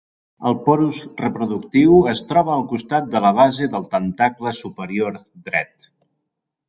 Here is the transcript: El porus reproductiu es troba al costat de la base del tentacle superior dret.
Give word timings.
El 0.51 0.55
porus 0.67 0.95
reproductiu 1.19 1.99
es 2.13 2.23
troba 2.31 2.55
al 2.55 2.65
costat 2.71 3.11
de 3.17 3.21
la 3.27 3.33
base 3.43 3.69
del 3.75 3.87
tentacle 3.95 4.55
superior 4.61 5.21
dret. 5.51 5.93